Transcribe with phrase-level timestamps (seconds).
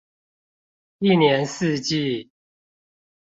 [0.97, 2.31] 一年四季